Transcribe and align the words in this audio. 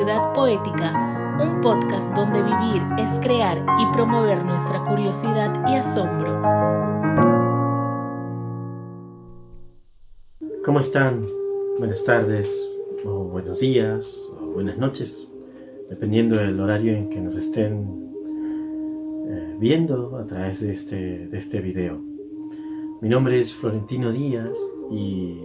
Poética, 0.00 1.36
un 1.42 1.60
podcast 1.60 2.14
donde 2.14 2.42
vivir 2.42 2.82
es 2.98 3.20
crear 3.20 3.58
y 3.58 3.92
promover 3.92 4.42
nuestra 4.46 4.82
curiosidad 4.82 5.52
y 5.68 5.74
asombro. 5.74 6.40
¿Cómo 10.64 10.80
están? 10.80 11.26
Buenas 11.78 12.02
tardes, 12.02 12.50
o 13.04 13.24
buenos 13.24 13.60
días, 13.60 14.18
o 14.40 14.46
buenas 14.46 14.78
noches, 14.78 15.28
dependiendo 15.90 16.36
del 16.36 16.58
horario 16.58 16.94
en 16.94 17.10
que 17.10 17.20
nos 17.20 17.36
estén 17.36 18.14
eh, 19.28 19.56
viendo 19.58 20.16
a 20.16 20.24
través 20.24 20.60
de 20.60 20.72
este, 20.72 21.26
de 21.26 21.36
este 21.36 21.60
video. 21.60 22.00
Mi 23.02 23.10
nombre 23.10 23.38
es 23.38 23.54
Florentino 23.54 24.10
Díaz 24.12 24.58
y 24.90 25.40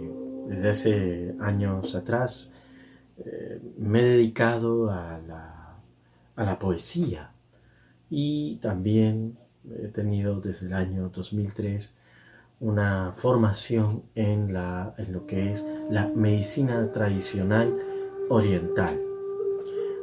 desde 0.48 0.70
hace 0.70 1.34
años 1.40 1.94
atrás 1.94 2.50
eh, 3.24 3.60
me 3.78 4.00
he 4.00 4.04
dedicado 4.04 4.90
a 4.90 5.18
la, 5.26 5.78
a 6.36 6.44
la, 6.44 6.58
poesía 6.58 7.30
y 8.10 8.56
también 8.56 9.38
he 9.70 9.88
tenido 9.88 10.40
desde 10.40 10.66
el 10.66 10.74
año 10.74 11.08
2003 11.08 11.94
una 12.60 13.12
formación 13.16 14.02
en, 14.14 14.52
la, 14.52 14.94
en 14.98 15.12
lo 15.14 15.26
que 15.26 15.52
es 15.52 15.66
la 15.90 16.08
medicina 16.08 16.92
tradicional 16.92 17.74
oriental. 18.28 19.00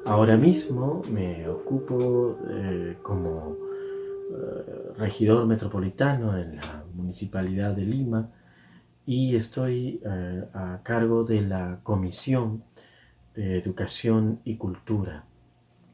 Ahora 0.05 0.35
mismo 0.35 1.04
me 1.09 1.48
ocupo 1.48 2.38
eh, 2.49 2.98
como 3.04 3.57
eh, 4.32 4.93
regidor 4.98 5.45
metropolitano 5.45 6.38
en 6.38 6.55
la 6.55 6.84
Municipalidad 6.96 7.76
de 7.76 7.84
Lima 7.84 8.30
y 9.05 9.35
estoy 9.35 10.02
a 10.54 10.80
cargo 10.82 11.26
de 11.26 11.41
la 11.41 11.80
Comisión 11.84 12.63
de 13.35 13.57
educación 13.57 14.39
y 14.43 14.57
cultura 14.57 15.26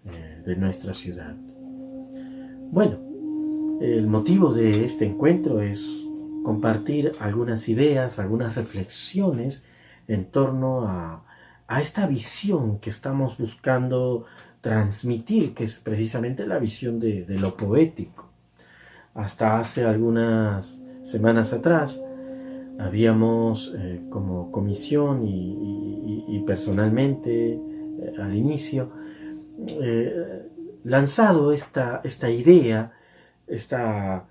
eh, 0.05 0.41
de 0.45 0.55
nuestra 0.55 0.93
ciudad. 0.93 1.35
Bueno, 2.71 2.99
el 3.81 4.07
motivo 4.07 4.53
de 4.53 4.85
este 4.85 5.05
encuentro 5.05 5.61
es 5.61 5.83
compartir 6.43 7.13
algunas 7.19 7.69
ideas, 7.69 8.19
algunas 8.19 8.55
reflexiones 8.55 9.65
en 10.07 10.25
torno 10.25 10.87
a, 10.87 11.23
esta 11.79 12.07
visión 12.07 12.79
que 12.79 12.89
estamos 12.89 13.37
buscando 13.37 14.25
transmitir, 14.59 15.53
que 15.53 15.63
es 15.65 15.79
precisamente 15.79 16.47
la 16.47 16.57
visión 16.57 16.99
de, 16.99 17.25
lo 17.29 17.55
poético. 17.55 18.27
Hasta 19.13 19.59
hace 19.59 19.85
algunas 19.85 20.83
semanas 21.03 21.53
atrás 21.53 22.01
habíamos 22.79 23.73
eh, 23.77 24.01
como 24.09 24.51
comisión 24.51 25.23
y, 25.23 25.88
personalmente 26.45 27.53
eh, 27.53 28.13
al 28.19 28.35
inicio 28.35 28.91
eh, 29.67 30.47
lanzado 30.83 31.52
esta, 31.52 32.02
esta 32.03 32.29
idea, 32.29 32.93
esta, 33.47 34.25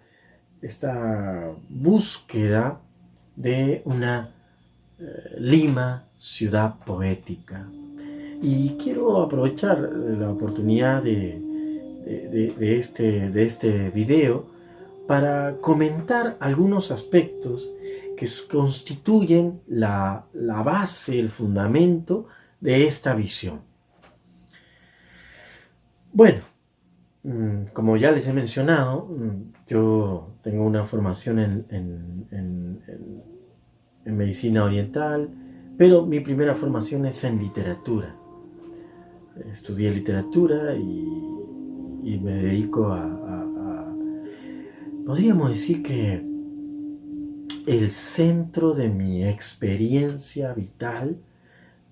esta, 0.63 1.53
búsqueda 1.69 2.81
de 3.37 3.83
una 3.85 4.35
Lima 5.37 6.09
ciudad 6.17 6.81
poética. 6.85 7.69
Y 8.43 8.71
quiero 8.83 9.23
aprovechar 9.23 9.79
la 9.79 10.31
oportunidad 10.31 11.05
de, 11.05 11.41
este, 12.61 13.31
de 13.31 13.45
este 13.45 13.91
video 13.91 14.47
para 15.07 15.57
comentar 15.61 16.37
algunos 16.41 16.91
aspectos 16.91 17.69
que 18.19 18.27
constituyen 18.51 19.61
la, 19.69 20.27
base, 20.65 21.21
el 21.21 21.29
fundamento 21.29 22.27
de 22.61 22.89
esta 22.89 23.15
visión. 23.15 23.61
Bueno, 26.13 26.41
mm, 27.23 27.67
como 27.73 27.97
ya 27.97 28.11
les 28.11 28.27
he 28.27 28.33
mencionado, 28.33 29.07
mm, 29.07 29.69
yo 29.69 30.35
tengo 30.43 30.67
una 30.67 30.85
formación 30.85 31.39
en, 31.39 32.27
medicina 34.05 34.65
oriental, 34.65 35.29
pero 35.77 36.05
mi 36.05 36.19
primera 36.21 36.55
formación 36.57 37.07
es 37.07 37.23
en 37.23 37.39
literatura. 37.39 38.17
Estudié 39.53 39.93
literatura 39.93 40.75
y, 40.75 42.19
me 42.21 42.33
dedico 42.33 42.87
a, 42.87 43.87
podríamos 45.05 45.51
decir 45.51 45.83
que 45.83 46.28
el 47.69 47.91
centro 47.91 48.73
de 48.73 48.89
mi 48.89 49.27
experiencia 49.27 50.55
vital 50.55 51.19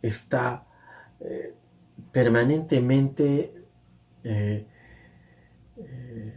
está 0.00 0.64
eh, 1.20 1.52
permanentemente 2.10 3.52
eh, 4.24 4.66
eh, 5.76 6.32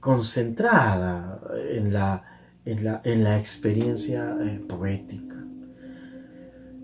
concentrada 0.00 1.38
en 1.70 1.92
la, 1.92 2.24
en 2.64 3.24
la 3.24 3.38
experiencia 3.38 4.34
poética. 4.66 5.36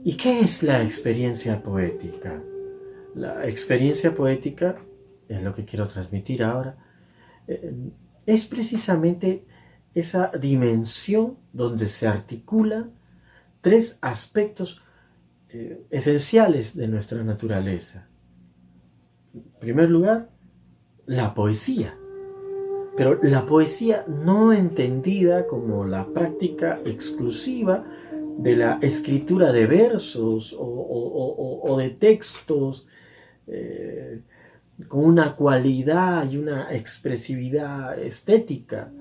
¿Y 0.05 0.19
qué 0.19 0.41
es 0.41 0.63
la 0.63 0.83
experiencia 0.83 1.63
poética? 1.63 2.43
La 3.15 3.47
experiencia 3.47 4.15
poética, 4.15 4.77
es 5.27 5.43
lo 5.43 5.55
que 5.55 5.65
quiero 5.65 5.89
transmitir 5.89 6.43
ahora, 6.43 6.77
es 8.27 8.45
precisamente 8.45 9.47
esa 9.95 10.31
dimensión 10.41 11.37
donde 11.53 11.89
se 11.89 12.07
articulan 12.07 12.93
tres 13.61 13.99
aspectos 14.01 14.83
eh, 15.49 15.87
esenciales 15.91 16.77
de 16.77 16.89
nuestra 16.89 17.23
naturaleza. 17.23 18.09
En 19.33 19.45
primer 19.61 19.91
lugar, 19.91 20.29
la 21.07 21.35
poesía. 21.35 21.97
Pero 22.97 23.21
la 23.23 23.47
poesía 23.47 24.05
no 24.07 24.53
entendida 24.53 25.47
como 25.47 25.85
la 25.85 26.07
práctica 26.07 26.81
exclusiva 26.85 27.85
de 28.39 28.57
la 28.57 28.79
escritura 28.83 29.53
de 29.53 29.67
versos 29.67 30.55
o, 30.59 31.77
de 31.79 31.91
textos 31.91 32.87
eh, 33.47 34.23
con 34.89 35.05
una 35.05 35.37
cualidad 35.37 36.31
y 36.31 36.37
una 36.37 36.73
expresividad 36.75 37.99
estética 37.99 38.93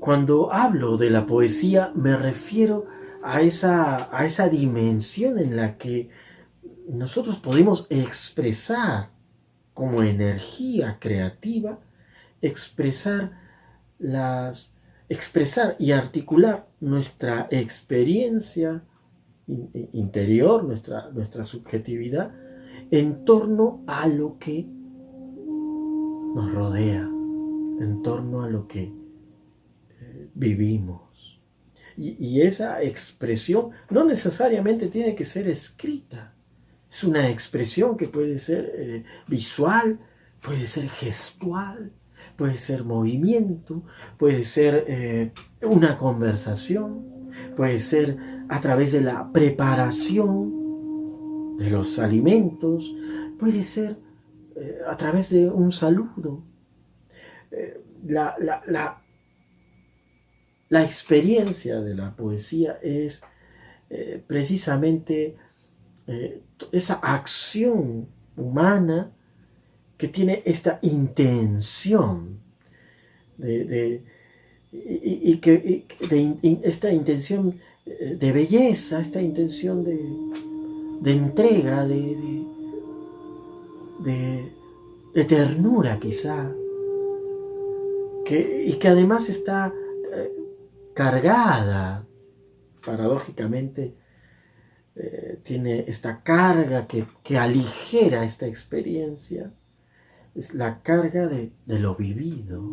cuando 0.00 0.52
hablo 0.52 0.96
de 0.96 1.10
la 1.10 1.26
poesía 1.26 1.92
me 1.94 2.16
refiero 2.16 2.86
a 3.22 3.42
esa, 3.42 4.16
a 4.16 4.26
esa 4.26 4.48
dimensión 4.48 5.38
en 5.38 5.56
la 5.56 5.76
que 5.76 6.10
nosotros 6.88 7.38
podemos 7.38 7.86
expresar 7.90 9.10
como 9.74 10.02
energía 10.02 10.96
creativa, 11.00 11.78
expresar 12.40 13.32
las 13.98 14.72
expresar 15.08 15.76
y 15.78 15.92
articular 15.92 16.68
nuestra 16.80 17.48
experiencia 17.50 18.82
interior, 19.92 20.64
nuestra, 20.64 21.10
nuestra 21.10 21.44
subjetividad, 21.44 22.32
en 22.90 23.24
torno 23.24 23.82
a 23.86 24.06
lo 24.06 24.38
que 24.38 24.66
nos 26.34 26.52
rodea, 26.52 27.02
en 27.80 28.02
torno 28.02 28.42
a 28.42 28.48
lo 28.48 28.68
que 28.68 28.92
vivimos. 30.38 31.02
Y, 31.96 32.42
esa 32.42 32.82
expresión 32.82 33.70
no 33.90 34.04
necesariamente 34.04 34.86
tiene 34.86 35.16
que 35.16 35.24
ser 35.24 35.48
escrita. 35.48 36.32
Es 36.88 37.02
una 37.02 37.28
expresión 37.28 37.96
que 37.96 38.06
puede 38.06 38.38
ser 38.38 38.72
eh, 38.76 39.02
visual, 39.26 39.98
puede 40.40 40.68
ser 40.68 40.88
gestual, 40.88 41.90
puede 42.36 42.56
ser 42.56 42.84
movimiento, 42.84 43.82
puede 44.16 44.44
ser 44.44 44.84
eh, 44.86 45.32
una 45.60 45.96
conversación, 45.96 47.30
puede 47.56 47.80
ser 47.80 48.16
a 48.48 48.60
través 48.60 48.92
de 48.92 49.00
la 49.00 49.32
preparación 49.32 51.56
de 51.58 51.68
los 51.68 51.98
alimentos, 51.98 52.94
puede 53.40 53.64
ser 53.64 53.96
eh, 54.54 54.78
a 54.88 54.96
través 54.96 55.30
de 55.30 55.50
un 55.50 55.72
saludo. 55.72 56.44
la, 58.06 58.36
la 58.38 59.02
experiencia 60.70 61.80
de 61.80 61.94
la 61.94 62.14
poesía 62.14 62.78
es 62.82 63.22
eh, 63.90 64.22
precisamente 64.26 65.36
eh, 66.06 66.42
esa 66.72 66.94
acción 66.94 68.06
humana 68.36 69.10
que 69.96 70.08
tiene 70.08 70.42
esta 70.44 70.78
intención 70.82 72.38
de, 73.38 74.02
y, 74.72 75.38
que 75.38 75.86
esta 76.62 76.92
intención 76.92 77.58
eh, 77.86 78.16
de 78.18 78.32
belleza, 78.32 79.00
esta 79.00 79.22
intención 79.22 79.84
de, 79.84 81.10
entrega, 81.10 81.86
de, 81.86 82.44
ternura 85.26 85.98
quizá, 85.98 86.52
y 88.30 88.74
que 88.74 88.88
además 88.88 89.30
está 89.30 89.72
cargada, 90.98 92.04
paradójicamente, 92.84 93.94
eh, 94.96 95.38
tiene 95.44 95.84
esta 95.86 96.24
carga 96.24 96.88
que, 96.88 97.06
que, 97.22 97.38
aligera 97.38 98.24
esta 98.24 98.48
experiencia, 98.48 99.52
es 100.34 100.54
la 100.54 100.82
carga 100.82 101.28
de, 101.28 101.52
de 101.66 101.78
lo 101.78 101.94
vivido, 101.94 102.64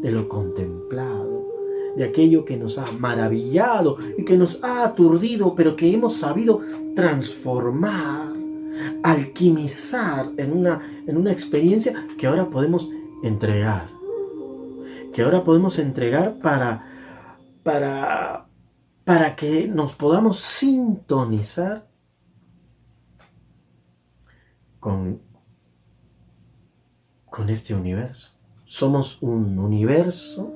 de 0.00 0.10
lo 0.10 0.26
contemplado, 0.26 1.52
de 1.96 2.04
aquello 2.04 2.46
que 2.46 2.56
nos 2.56 2.78
ha 2.78 2.90
maravillado 2.92 3.98
y 4.16 4.24
que 4.24 4.38
nos 4.38 4.58
ha 4.64 4.82
aturdido, 4.82 5.54
pero 5.54 5.76
que 5.76 5.92
hemos 5.92 6.16
sabido 6.16 6.62
transformar, 6.94 8.32
alquimizar 9.02 10.30
en 10.38 10.56
una, 10.56 11.02
en 11.06 11.18
una 11.18 11.30
experiencia 11.30 12.06
que 12.16 12.26
ahora 12.26 12.48
podemos 12.48 12.88
entregar, 13.22 13.90
que 15.12 15.20
ahora 15.20 15.44
podemos 15.44 15.78
entregar 15.78 16.38
para, 16.38 16.95
para, 17.66 18.46
para 19.02 19.34
que 19.34 19.66
nos 19.66 19.92
podamos 19.92 20.38
sintonizar 20.38 21.84
con, 24.78 25.20
con 27.24 27.50
este 27.50 27.74
universo. 27.74 28.30
Somos 28.66 29.20
un 29.20 29.58
universo 29.58 30.54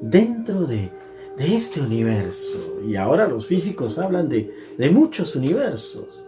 dentro 0.00 0.64
de, 0.64 0.90
este 1.36 1.82
universo. 1.82 2.80
Y 2.86 2.96
ahora 2.96 3.28
los 3.28 3.46
físicos 3.46 3.98
hablan 3.98 4.30
de, 4.30 4.50
muchos 4.90 5.36
universos 5.36 6.26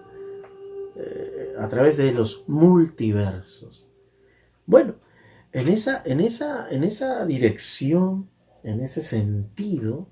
eh, 0.94 1.54
a 1.58 1.68
través 1.68 1.96
de 1.96 2.12
los 2.12 2.44
multiversos. 2.46 3.86
Bueno, 4.66 4.92
en 5.52 5.68
esa, 5.68 6.02
en 6.04 6.20
esa, 6.20 6.68
en 6.68 6.84
esa 6.84 7.24
dirección, 7.24 8.28
en 8.62 8.80
ese 8.80 9.02
sentido, 9.02 10.08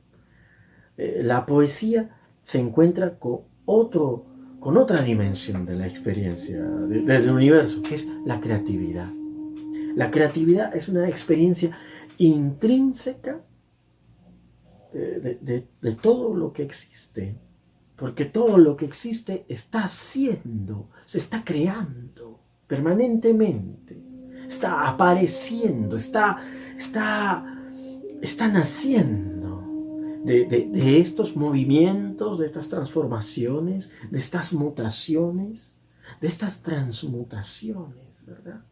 eh, 0.96 1.20
la 1.22 1.46
poesía 1.46 2.16
se 2.44 2.58
encuentra 2.58 3.18
con, 3.18 3.40
otro, 3.64 4.26
con 4.58 4.76
otra 4.76 5.02
dimensión 5.02 5.66
de 5.66 5.76
la 5.76 5.86
experiencia 5.86 6.62
del 6.62 7.30
universo, 7.30 7.82
que 7.82 7.94
es 7.94 8.08
la 8.24 8.40
creatividad. 8.40 9.10
La 9.94 10.10
creatividad 10.10 10.74
es 10.74 10.88
una 10.88 11.08
experiencia 11.08 11.76
intrínseca 12.18 13.40
de, 14.92 15.94
todo 16.00 16.34
lo 16.34 16.52
que 16.52 16.62
existe, 16.62 17.36
porque 17.96 18.24
todo 18.24 18.58
lo 18.58 18.76
que 18.76 18.86
existe 18.86 19.44
está 19.48 19.84
haciendo, 19.84 20.90
se 21.06 21.18
está 21.18 21.44
creando 21.44 22.40
permanentemente, 22.66 24.00
está 24.46 24.88
apareciendo, 24.88 25.96
está, 25.96 26.42
está, 26.78 27.59
está 28.22 28.48
naciendo 28.48 29.64
de, 30.24 30.44
de 30.46 31.00
estos 31.00 31.36
movimientos, 31.36 32.38
de 32.38 32.46
estas 32.46 32.68
transformaciones, 32.68 33.90
de 34.10 34.18
estas 34.18 34.52
mutaciones, 34.52 35.78
de 36.20 36.28
estas 36.28 36.62
transmutaciones, 36.62 38.24
¿verdad? 38.26 38.62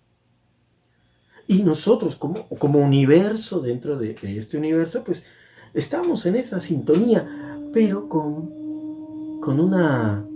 Y 1.49 1.62
nosotros 1.62 2.15
como, 2.17 2.47
como 2.47 2.79
universo 2.79 3.61
dentro 3.61 3.99
de, 3.99 4.15
este 4.23 4.59
universo, 4.59 5.03
pues 5.03 5.25
estamos 5.73 6.27
en 6.27 6.37
esa 6.37 6.61
sintonía, 6.61 7.27
pero 7.73 8.06
con, 8.06 9.41
con 9.41 9.59
una, 9.59 10.27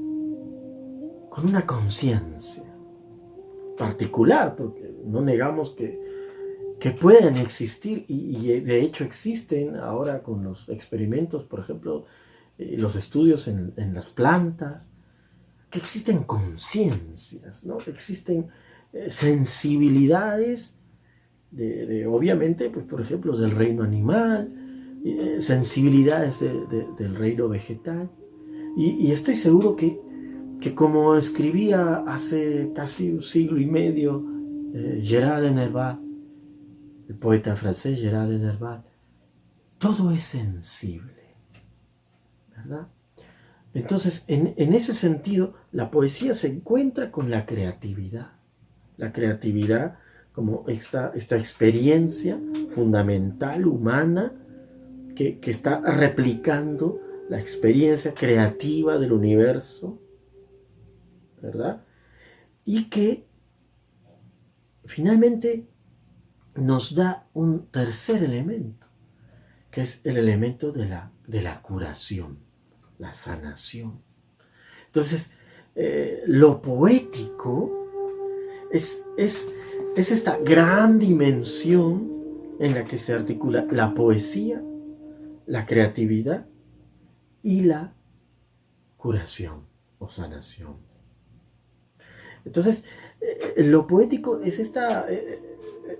con 1.29 1.47
una 1.47 1.67
conciencia 1.67 2.65
particular, 3.77 4.57
porque 4.57 4.91
no 5.05 5.21
negamos 5.21 5.73
que, 5.73 6.01
que 6.83 6.91
pueden 6.91 7.37
existir 7.37 8.05
y, 8.09 8.59
de 8.59 8.83
hecho 8.83 9.05
existen 9.05 9.77
ahora 9.77 10.25
con 10.25 10.43
los 10.43 10.69
experimentos, 10.69 11.45
por 11.45 11.61
ejemplo, 11.61 12.07
eh, 12.59 12.75
los 12.77 12.97
estudios 12.97 13.47
en, 13.47 13.95
las 13.95 14.09
plantas, 14.09 14.91
que 15.71 15.79
existen 15.79 16.25
conciencias, 16.25 17.65
¿no? 17.65 17.79
existen 17.87 18.49
eh, 18.93 19.13
sensibilidades 19.13 20.77
de, 21.53 22.05
obviamente, 22.09 22.69
pues 22.69 22.85
por 22.85 23.01
ejemplo, 23.01 23.37
del 23.37 23.53
reino 23.53 23.85
animal, 23.85 24.53
eh, 25.05 25.37
sensibilidades 25.39 26.41
del 26.41 27.15
reino 27.15 27.49
vegetal. 27.49 28.11
Y, 28.77 29.13
estoy 29.13 29.37
seguro 29.37 29.77
que, 29.77 30.01
que, 30.61 30.75
como 30.75 31.15
escribía 31.15 32.03
hace 32.09 32.73
casi 32.75 33.13
un 33.13 33.23
siglo 33.23 33.61
y 33.61 33.67
medio 33.67 34.25
eh, 34.75 35.01
Gerard 35.05 35.45
de 35.45 35.53
el 37.13 37.19
poeta 37.19 37.57
francés 37.57 38.01
Gerard 38.01 38.31
Nerval, 38.31 38.83
todo 39.79 40.13
es 40.13 40.25
sensible, 40.25 41.35
¿verdad? 42.57 42.89
Entonces, 43.75 44.25
en, 44.29 44.55
en, 44.57 44.75
ese 44.75 44.95
sentido, 44.95 45.55
la 45.73 45.91
poesía 45.91 46.35
se 46.35 46.49
encuentra 46.49 47.11
con 47.11 47.31
la 47.31 47.45
creatividad. 47.45 48.33
La 48.97 49.13
creatividad 49.13 49.99
como 50.33 50.65
esta, 50.69 51.13
esta 51.15 51.37
experiencia 51.37 52.39
fundamental 52.71 53.67
humana 53.67 54.33
que, 55.15 55.39
está 55.43 55.81
replicando 55.81 57.01
la 57.29 57.39
experiencia 57.39 58.15
creativa 58.15 58.99
del 58.99 59.13
universo, 59.13 59.99
¿verdad? 61.43 61.83
Y 62.65 62.89
que 62.89 63.27
finalmente 64.85 65.67
nos 66.55 66.95
da 66.95 67.27
un 67.35 67.67
tercer 67.67 68.23
elemento, 68.23 68.87
que 69.71 69.83
es 69.83 70.01
el 70.05 70.17
elemento 70.17 70.73
de 70.73 70.87
la, 70.87 71.11
de 71.27 71.43
la 71.43 71.63
curación, 71.63 72.39
la 72.99 73.15
sanación. 73.15 74.01
Entonces, 74.87 75.31
eh, 75.75 76.23
lo 76.27 76.61
poético 76.61 77.89
es, 78.71 79.03
es 79.17 79.49
es 79.97 80.11
esta 80.11 80.39
gran 80.39 80.99
dimensión 80.99 82.11
en 82.59 82.75
la 82.75 82.85
que 82.85 82.97
se 82.97 83.13
articula 83.13 83.67
la 83.71 83.95
poesía, 83.95 84.63
la 85.47 85.67
creatividad 85.67 86.47
y 87.43 87.63
la 87.63 87.95
curación 88.97 89.67
o 89.99 90.09
sanación. 90.09 90.77
Entonces, 92.45 92.85
eh, 93.21 93.63
lo 93.65 93.87
poético 93.87 94.41
es 94.41 94.59
esta, 94.59 95.13
eh, 95.13 95.52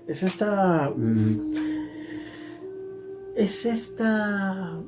es 0.07 0.23
esta, 0.23 0.89
mm, 0.95 1.55
es 3.35 3.65
esta, 3.65 4.81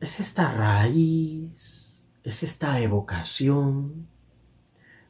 es 0.00 0.20
esta 0.20 0.52
raíz, 0.52 2.02
es 2.24 2.42
esta 2.42 2.80
evocación. 2.80 4.06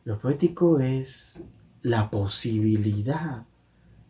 Lo 0.05 0.19
poético 0.19 0.81
es 0.81 1.41
la 1.83 2.11
posibilidad 2.11 3.47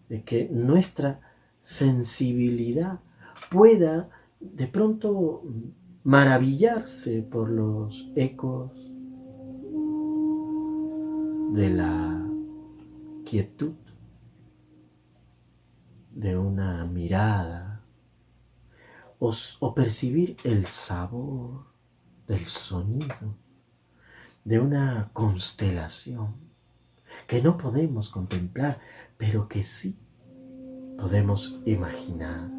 de 0.08 0.22
que 0.22 0.48
nuestra 0.50 1.20
sensibilidad 1.62 3.00
pueda 3.50 4.08
de 4.40 4.66
pronto 4.66 5.42
maravillarse 6.04 7.22
por 7.22 7.48
los 7.48 8.10
ecos 8.16 8.72
de 11.54 11.70
la 11.70 12.26
quietud, 13.24 13.74
de 16.14 16.36
una 16.36 16.84
mirada, 16.84 17.82
o, 19.18 19.74
percibir 19.74 20.36
el 20.42 20.66
sabor 20.66 21.66
del 22.26 22.44
sonido 22.44 23.36
de 24.44 24.58
una 24.58 25.10
constelación 25.12 26.34
que 27.28 27.40
no 27.40 27.56
podemos 27.56 28.08
contemplar, 28.08 28.80
pero 29.16 29.46
que 29.46 29.62
sí 29.62 29.96
podemos 30.98 31.60
imaginar. 31.64 32.50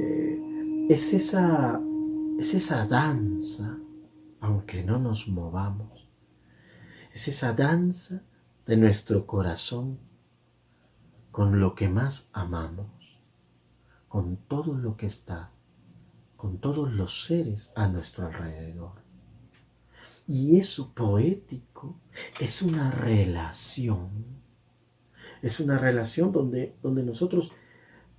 Eh, 0.00 0.86
es, 0.90 1.14
esa, 1.14 1.80
es 2.40 2.54
esa 2.54 2.84
danza, 2.86 3.78
aunque 4.40 4.82
no 4.82 4.98
nos 4.98 5.28
movamos, 5.28 6.08
es 7.12 7.28
esa 7.28 7.52
danza 7.52 8.24
de 8.66 8.76
nuestro 8.76 9.26
corazón 9.26 10.00
con 11.34 11.58
lo 11.58 11.74
que 11.74 11.88
más 11.88 12.28
amamos, 12.32 12.86
con 14.06 14.36
todo 14.36 14.72
lo 14.72 14.96
que 14.96 15.06
está, 15.06 15.50
con 16.36 16.58
todos 16.58 16.92
los 16.92 17.24
seres 17.24 17.72
a 17.74 17.88
nuestro 17.88 18.26
alrededor. 18.26 18.92
Y 20.28 20.60
eso 20.60 20.92
poético 20.94 21.96
es 22.40 22.62
una 22.62 22.92
relación. 22.92 24.10
Es 25.42 25.58
una 25.58 25.76
relación 25.76 26.30
donde, 26.30 26.76
donde 26.80 27.02
nosotros 27.02 27.50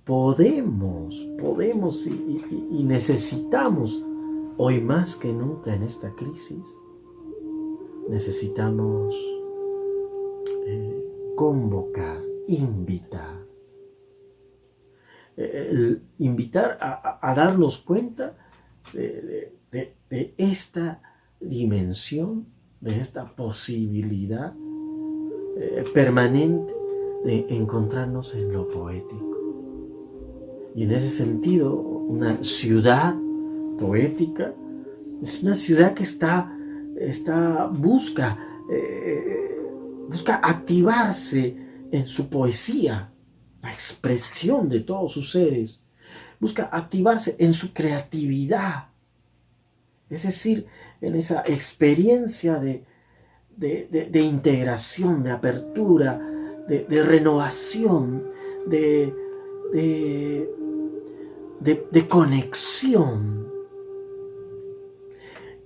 podemos, 0.04 1.14
podemos 1.40 2.06
y, 2.06 2.82
necesitamos, 2.84 3.98
hoy 4.58 4.82
más 4.82 5.16
que 5.16 5.32
nunca 5.32 5.74
en 5.74 5.84
esta 5.84 6.10
crisis, 6.16 6.66
necesitamos 8.10 9.14
eh, 10.66 11.32
convocar, 11.34 12.35
invitar. 12.48 13.44
Eh, 15.36 15.98
invitar 16.18 16.78
a, 16.80 17.34
darnos 17.34 17.78
cuenta 17.78 18.34
de, 18.92 19.52
de, 20.08 20.34
esta 20.38 21.02
dimensión, 21.40 22.46
de 22.80 23.00
esta 23.00 23.34
posibilidad 23.36 24.54
eh, 25.58 25.84
permanente 25.92 26.74
de 27.24 27.46
encontrarnos 27.50 28.34
en 28.34 28.52
lo 28.52 28.68
poético. 28.68 29.36
Y 30.74 30.84
en 30.84 30.92
ese 30.92 31.10
sentido, 31.10 31.74
una 31.74 32.42
ciudad 32.42 33.14
poética 33.78 34.54
es 35.22 35.42
una 35.42 35.54
ciudad 35.54 35.94
que 35.94 36.02
está, 36.02 36.54
está 36.96 37.66
busca, 37.66 38.38
eh, 38.70 39.58
busca 40.08 40.36
activarse 40.36 41.56
en 41.92 42.06
su 42.06 42.28
poesía, 42.28 43.12
la 43.62 43.72
expresión 43.72 44.68
de 44.68 44.80
todos 44.80 45.12
sus 45.12 45.30
seres, 45.32 45.80
busca 46.38 46.68
activarse 46.72 47.36
en 47.38 47.54
su 47.54 47.72
creatividad, 47.72 48.88
es 50.08 50.22
decir, 50.22 50.66
en 51.00 51.14
esa 51.16 51.42
experiencia 51.46 52.58
de, 52.60 52.84
de, 53.56 54.20
integración, 54.20 55.22
de 55.24 55.30
apertura, 55.32 56.20
de, 56.68 57.02
renovación, 57.02 58.30
de, 58.66 59.12
de 61.62 62.08
conexión. 62.08 63.46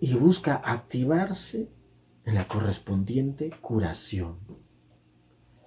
Y 0.03 0.15
busca 0.15 0.57
activarse 0.57 1.69
en 2.25 2.35
la 2.35 2.49
correspondiente 2.49 3.51
curación. 3.61 4.39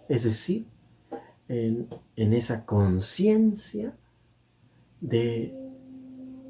Es 0.10 0.24
decir, 0.24 0.65
en, 1.48 1.88
en 2.15 2.33
esa 2.33 2.65
conciencia 2.65 3.93
de 5.01 5.63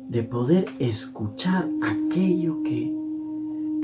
de 0.08 0.24
poder 0.24 0.66
escuchar 0.80 1.68
aquello 1.82 2.62
que, 2.64 2.94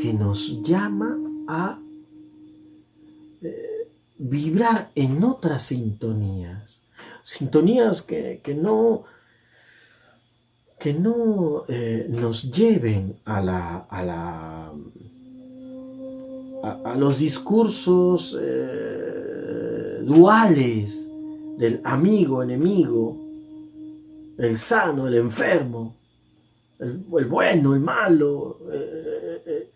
que 0.01 0.13
nos 0.13 0.61
llama 0.61 1.17
a 1.47 1.79
eh, 3.41 3.87
vibrar 4.17 4.91
en 4.95 5.23
otras 5.23 5.63
sintonías, 5.63 6.81
sintonías 7.23 8.01
que, 8.01 8.41
no, 8.55 9.05
que 10.77 10.93
no 10.93 11.63
eh, 11.67 12.05
nos 12.09 12.51
lleven 12.51 13.17
a, 13.25 13.41
la, 13.41 13.77
a, 13.89 14.03
la, 14.03 14.73
a, 16.83 16.95
los 16.95 17.17
discursos 17.17 18.37
eh, 18.39 19.38
duales 20.05 21.09
del 21.57 21.81
amigo, 21.83 22.41
enemigo, 22.41 23.17
el 24.37 24.57
sano, 24.57 25.07
el 25.07 25.15
enfermo, 25.15 25.95
el, 26.79 26.97
bueno, 27.25 27.73
el 27.73 27.81
malo, 27.81 28.59
eh, 28.71 29.41
eh, 29.45 29.71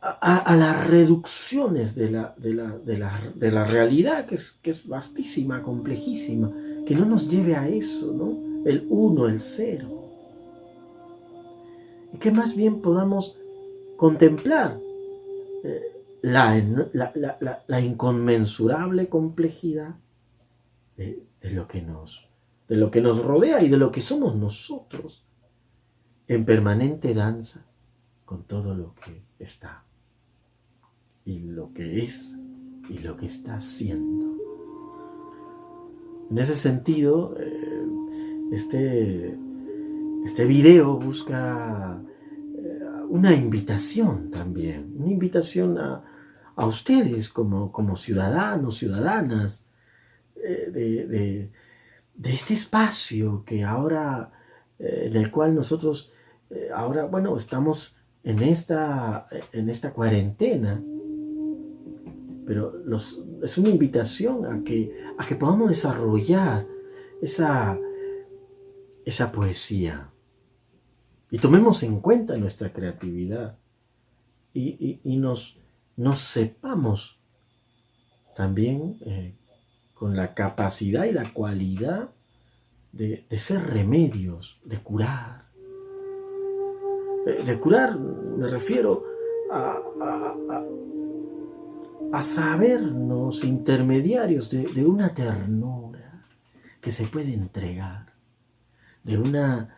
a, 0.00 0.56
las 0.56 0.88
reducciones 0.88 1.94
de 1.94 2.10
la, 2.10 2.34
de 2.36 3.50
la, 3.50 3.64
realidad, 3.64 4.26
que 4.26 4.36
es, 4.36 4.52
que 4.62 4.70
es, 4.70 4.86
vastísima, 4.86 5.62
complejísima, 5.62 6.52
que 6.86 6.94
no 6.94 7.04
nos 7.04 7.28
lleve 7.28 7.56
a 7.56 7.68
eso, 7.68 8.12
¿no? 8.12 8.64
El 8.64 8.86
uno, 8.88 9.26
el 9.26 9.40
cero. 9.40 9.88
Y 12.12 12.18
que 12.18 12.30
más 12.30 12.54
bien 12.54 12.80
podamos 12.80 13.36
contemplar 13.96 14.78
eh, 15.64 15.97
la, 16.22 17.80
inconmensurable 17.80 19.08
complejidad 19.08 19.96
de, 20.96 21.24
lo 21.42 21.68
que 21.68 21.82
nos, 21.82 22.28
de 22.68 22.76
lo 22.76 22.90
que 22.90 23.00
nos 23.00 23.24
rodea 23.24 23.62
y 23.62 23.68
de 23.68 23.76
lo 23.76 23.90
que 23.90 24.00
somos 24.00 24.34
nosotros 24.34 25.24
en 26.26 26.44
permanente 26.44 27.14
danza 27.14 27.66
con 28.24 28.44
todo 28.44 28.74
lo 28.74 28.94
que 28.94 29.22
está 29.38 29.84
y 31.24 31.40
lo 31.40 31.72
que 31.72 32.04
es 32.04 32.36
y 32.88 32.98
lo 32.98 33.16
que 33.16 33.26
está 33.26 33.56
haciendo. 33.56 34.36
En 36.30 36.38
ese 36.38 36.54
sentido, 36.54 37.34
eh, 37.38 37.86
este, 38.52 39.38
este 40.26 40.44
video 40.44 40.98
busca 40.98 42.02
eh, 42.56 42.80
una 43.08 43.34
invitación 43.34 44.30
también, 44.30 44.94
una 44.98 45.10
invitación 45.10 45.78
a, 45.78 46.04
ustedes 46.66 47.28
como, 47.28 47.72
como, 47.72 47.96
ciudadanos, 47.96 48.78
ciudadanas 48.78 49.64
eh, 50.36 50.70
de, 50.72 51.50
de, 52.14 52.32
este 52.32 52.54
espacio 52.54 53.44
que 53.44 53.64
ahora, 53.64 54.32
en 54.78 55.16
el 55.16 55.30
cual 55.30 55.54
nosotros 55.54 56.10
eh, 56.50 56.70
ahora, 56.74 57.04
bueno, 57.04 57.36
estamos 57.36 57.96
en 58.24 58.42
esta, 58.42 59.26
en 59.52 59.68
esta 59.68 59.92
cuarentena, 59.92 60.82
pero 62.46 62.72
es 63.42 63.58
una 63.58 63.68
invitación 63.68 64.46
a 64.46 64.64
que, 64.64 64.98
a 65.18 65.26
que 65.26 65.36
podamos 65.36 65.68
desarrollar 65.68 66.66
esa, 67.20 67.78
esa 69.04 69.30
poesía. 69.32 70.10
Y 71.30 71.38
tomemos 71.38 71.82
en 71.82 72.00
cuenta 72.00 72.36
nuestra 72.38 72.72
creatividad. 72.72 73.58
Y, 74.54 74.98
nos, 75.04 75.56
nos, 75.98 76.20
sepamos 76.20 77.18
también 78.34 78.98
eh, 79.04 79.34
con 79.94 80.16
la 80.16 80.32
capacidad 80.32 81.04
y 81.04 81.12
la 81.12 81.32
cualidad 81.32 82.10
de, 82.92 83.26
de 83.28 83.38
ser 83.38 83.66
remedios, 83.66 84.58
de 84.64 84.78
curar, 84.78 85.48
de 87.44 87.60
curar 87.60 87.98
me 87.98 88.48
refiero 88.48 89.04
a, 89.50 89.76
a, 92.12 92.22
sabernos 92.22 93.44
intermediarios 93.44 94.48
de, 94.50 94.86
una 94.86 95.12
ternura 95.14 96.24
que 96.80 96.92
se 96.92 97.06
puede 97.06 97.34
entregar, 97.34 98.12
de 99.02 99.18
una 99.18 99.74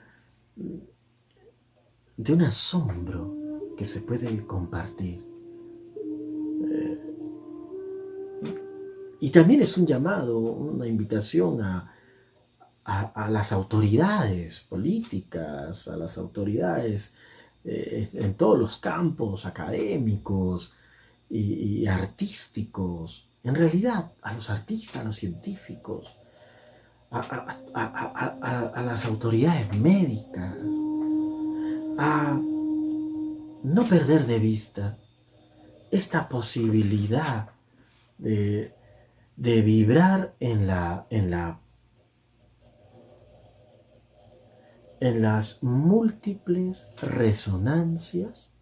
de 2.16 2.34
un 2.34 2.42
asombro 2.42 3.34
que 3.78 3.86
se 3.86 4.02
puede 4.02 4.46
compartir. 4.46 5.29
Y 9.20 9.30
también 9.30 9.60
es 9.60 9.76
un 9.76 9.86
llamado, 9.86 10.38
una 10.38 10.86
invitación 10.86 11.62
a, 11.62 11.94
a, 12.84 13.30
las 13.30 13.52
autoridades 13.52 14.60
políticas, 14.60 15.86
a 15.88 15.96
las 15.96 16.18
autoridades 16.18 17.14
eh, 17.64 18.08
en 18.14 18.34
todos 18.34 18.58
los 18.58 18.78
campos 18.78 19.46
académicos 19.46 20.74
y, 21.28 21.86
artísticos, 21.86 23.28
en 23.44 23.54
realidad 23.54 24.12
a 24.22 24.32
los 24.32 24.50
artistas, 24.50 25.02
a 25.02 25.04
los 25.04 25.16
científicos, 25.16 26.16
a, 27.12 28.82
las 28.82 29.04
autoridades 29.04 29.76
médicas, 29.78 30.56
a 31.98 32.40
no 33.62 33.84
perder 33.84 34.26
de 34.26 34.38
vista 34.38 34.96
esta 35.90 36.28
posibilidad 36.28 37.50
de, 38.18 38.74
de 39.40 39.62
vibrar 39.62 40.35
en 40.38 40.66
la, 40.66 41.06
en 41.09 41.30
la 41.30 41.62
en 45.00 45.23
las 45.23 45.62
múltiples 45.62 46.88
resonancias 47.00 48.52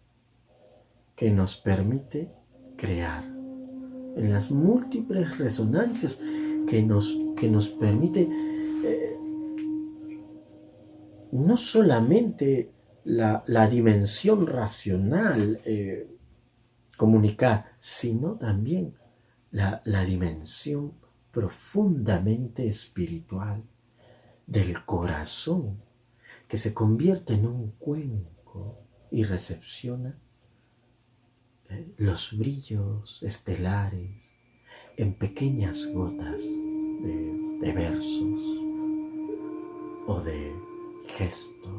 que 1.17 1.31
nos 1.31 1.57
permite 1.57 2.31
crear, 2.77 3.25
en 3.25 4.31
las 4.31 4.51
múltiples 4.51 5.37
resonancias 5.37 6.17
que 6.65 6.81
nos, 6.81 7.13
que 7.35 7.49
nos 7.49 7.67
permite 7.67 8.29
eh, 8.85 9.17
no 11.33 11.57
solamente 11.57 12.71
la, 13.03 13.43
dimensión 13.69 14.47
racional 14.47 15.59
eh, 15.65 16.09
comunicar, 16.95 17.65
sino 17.79 18.35
también 18.35 18.93
la, 19.51 19.81
la 19.85 20.03
dimensión 20.03 20.93
profundamente 21.31 22.67
espiritual 22.67 23.63
del 24.47 24.83
corazón 24.85 25.81
que 26.47 26.57
se 26.57 26.73
convierte 26.73 27.33
en 27.33 27.45
un 27.45 27.71
cuenco 27.77 28.79
y 29.11 29.23
recepciona 29.23 30.17
eh, 31.69 31.93
los 31.97 32.37
brillos 32.37 33.21
estelares 33.21 34.33
en 34.97 35.13
pequeñas 35.13 35.85
gotas 35.93 36.43
de, 36.43 37.71
versos 37.73 38.41
o 40.07 40.21
de 40.25 40.51
gestos. 41.07 41.69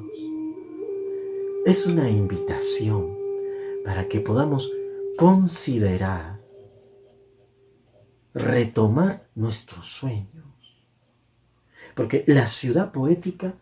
Es 1.67 1.87
una 1.87 2.09
invitación 2.09 3.19
para 3.85 4.09
que 4.09 4.21
podamos 4.21 4.71
considerar, 5.19 6.40
retomar 8.35 9.29
nuestros 9.35 9.87
sueños. 9.87 10.47
Porque 11.95 12.25
la 12.27 12.47
ciudad 12.47 12.93
poética 12.93 13.55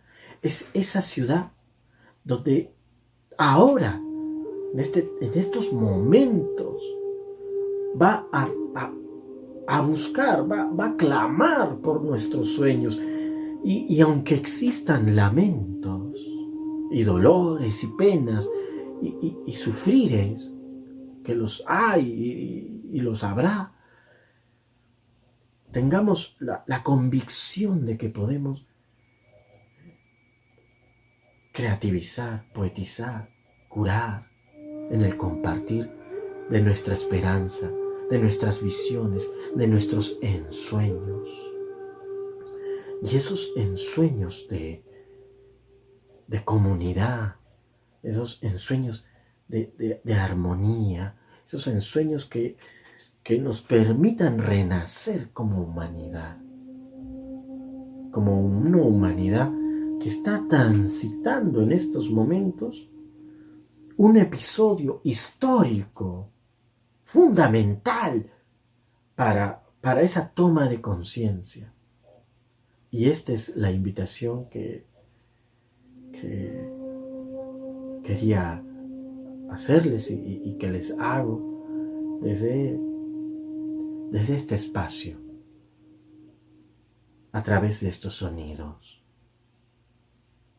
es 0.43 0.69
esa 0.75 1.03
ciudad 1.03 1.53
donde 2.25 2.73
ahora, 3.39 4.01
en, 4.73 4.81
este, 4.81 5.11
en 5.21 5.39
estos 5.39 5.73
momentos, 5.73 6.83
va 8.01 8.27
a, 8.33 8.49
a, 9.67 9.81
buscar, 9.81 10.51
va, 10.51 10.65
va, 10.71 10.87
a 10.87 10.97
clamar 10.97 11.79
por 11.79 12.03
nuestros 12.03 12.53
sueños. 12.53 13.01
Y, 13.65 14.01
aunque 14.01 14.35
existan 14.35 15.17
lamentos 15.17 16.17
y 16.91 17.03
dolores 17.03 17.83
y 17.83 17.87
penas 17.99 18.49
y, 19.03 19.35
y, 19.47 19.55
que 21.25 21.35
los 21.35 21.63
hay 21.67 22.81
y, 22.93 23.01
los 23.01 23.25
habrá, 23.25 23.75
tengamos 25.73 26.37
la, 26.39 26.65
la 26.67 26.83
convicción 26.83 27.87
de 27.87 27.97
que 27.97 28.09
podemos 28.09 28.67
creativizar, 31.53 32.45
poetizar, 32.53 33.31
curar 33.69 34.31
en 34.91 35.03
el 35.03 35.17
compartir 35.17 35.91
de 36.49 36.61
nuestra 36.61 36.95
esperanza, 36.95 37.71
de 38.11 38.19
nuestras 38.19 38.63
visiones, 38.63 39.29
de 39.55 39.67
nuestros 39.67 40.19
ensueños. 40.23 41.29
Y 43.03 43.17
esos 43.17 43.53
ensueños 43.57 44.47
de, 44.49 44.85
de 46.27 46.45
comunidad, 46.45 47.37
esos 48.03 48.39
ensueños 48.43 49.05
de, 49.49 50.01
de, 50.05 50.15
armonía, 50.15 51.19
esos 51.47 51.67
ensueños 51.67 52.25
que, 52.25 52.57
que 53.29 53.39
nos 53.39 53.61
permitan 53.61 54.39
renacer 54.39 55.29
como 55.35 55.61
humanidad, 55.63 56.39
como 58.11 58.41
una 58.41 58.79
humanidad 58.79 59.53
que 60.01 60.09
está 60.09 60.47
transitando 60.49 61.61
en 61.61 61.73
estos 61.73 62.11
momentos 62.11 62.89
un 63.99 64.17
episodio 64.17 65.03
histórico 65.05 66.31
fundamental 67.05 68.33
para, 69.15 69.63
para 69.83 70.01
esa 70.01 70.31
toma 70.31 70.67
de 70.67 70.81
conciencia. 70.81 71.75
Y 72.91 73.11
esta 73.11 73.35
es 73.35 73.55
la 73.57 73.71
invitación 73.71 74.49
que, 74.49 74.87
que 76.13 76.67
quería 78.05 78.65
hacerles 79.51 80.11
y, 80.11 80.57
que 80.59 80.71
les 80.71 80.93
hago 80.93 82.19
desde, 82.23 82.88
desde 84.11 84.37
este 84.37 84.55
espacio, 84.55 85.19
a 87.33 87.43
través 87.43 87.81
de 87.81 87.89
estos 87.89 88.15
sonidos. 88.15 89.03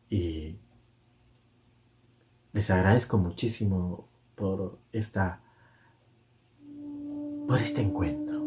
Y 0.08 0.56
les 2.52 2.70
agradezco 2.70 3.18
muchísimo 3.18 4.08
por 4.34 4.78
esta 4.92 5.42
por 7.46 7.58
este 7.58 7.82
encuentro. 7.82 8.40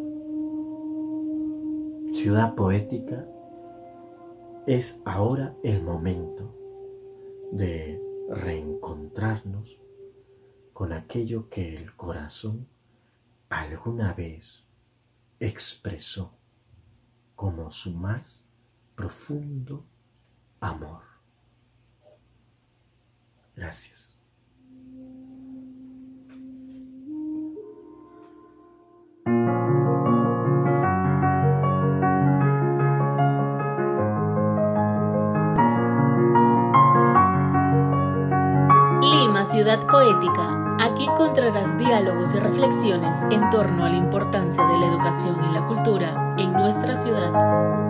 Ciudad 2.14 2.56
poética 2.56 3.28
es 4.66 5.02
ahora 5.04 5.56
el 5.64 5.84
momento 5.84 6.56
de 7.52 8.02
reencontrarnos 8.30 9.78
con 10.72 10.94
aquello 10.94 11.50
que 11.50 11.76
el 11.76 11.96
corazón 11.96 12.68
alguna 13.50 14.14
vez 14.14 14.63
expresó 15.40 16.34
como 17.36 17.72
su 17.72 17.94
más 17.94 18.44
profundo 18.96 19.86
amor. 20.60 21.04
Gracias. 23.56 24.14
Ciudad 39.46 39.86
Poética, 39.88 40.63
aquí 40.84 41.06
encontrarás 41.06 41.78
diálogos 41.78 42.36
y 42.36 42.40
reflexiones 42.40 43.24
en 43.32 43.50
torno 43.50 43.86
a 43.86 43.90
la 43.90 43.98
importancia 43.98 44.66
de 44.66 44.80
la 44.80 44.88
educación 44.88 45.38
y 45.50 45.54
la 45.54 45.66
cultura 45.66 46.36
en 46.38 46.52
nuestra 46.52 46.96
ciudad. 46.96 47.83